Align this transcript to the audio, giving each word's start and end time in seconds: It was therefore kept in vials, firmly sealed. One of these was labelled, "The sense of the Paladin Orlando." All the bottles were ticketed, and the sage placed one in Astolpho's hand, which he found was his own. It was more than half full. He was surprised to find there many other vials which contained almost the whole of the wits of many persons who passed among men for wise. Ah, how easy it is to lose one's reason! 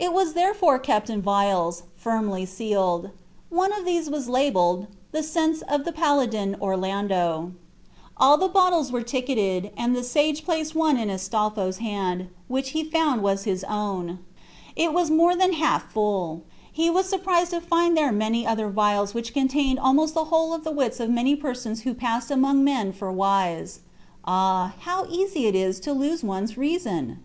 It 0.00 0.12
was 0.12 0.32
therefore 0.32 0.80
kept 0.80 1.08
in 1.08 1.22
vials, 1.22 1.84
firmly 1.94 2.44
sealed. 2.44 3.10
One 3.50 3.72
of 3.72 3.84
these 3.84 4.10
was 4.10 4.28
labelled, 4.28 4.88
"The 5.12 5.22
sense 5.22 5.62
of 5.62 5.84
the 5.84 5.92
Paladin 5.92 6.56
Orlando." 6.60 7.52
All 8.16 8.36
the 8.36 8.48
bottles 8.48 8.90
were 8.90 9.04
ticketed, 9.04 9.70
and 9.76 9.94
the 9.94 10.02
sage 10.02 10.44
placed 10.44 10.74
one 10.74 10.96
in 10.96 11.08
Astolpho's 11.08 11.78
hand, 11.78 12.30
which 12.48 12.70
he 12.70 12.82
found 12.82 13.22
was 13.22 13.44
his 13.44 13.62
own. 13.62 14.18
It 14.74 14.92
was 14.92 15.08
more 15.08 15.36
than 15.36 15.52
half 15.52 15.92
full. 15.92 16.42
He 16.72 16.90
was 16.90 17.08
surprised 17.08 17.52
to 17.52 17.60
find 17.60 17.96
there 17.96 18.10
many 18.10 18.44
other 18.44 18.70
vials 18.70 19.14
which 19.14 19.32
contained 19.32 19.78
almost 19.78 20.14
the 20.14 20.24
whole 20.34 20.52
of 20.52 20.64
the 20.64 20.72
wits 20.72 20.98
of 20.98 21.10
many 21.10 21.36
persons 21.36 21.82
who 21.82 21.94
passed 21.94 22.32
among 22.32 22.64
men 22.64 22.92
for 22.92 23.12
wise. 23.12 23.82
Ah, 24.24 24.74
how 24.80 25.06
easy 25.06 25.46
it 25.46 25.54
is 25.54 25.78
to 25.78 25.92
lose 25.92 26.24
one's 26.24 26.58
reason! 26.58 27.20